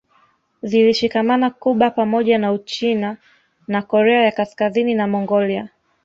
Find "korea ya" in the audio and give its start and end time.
3.81-4.31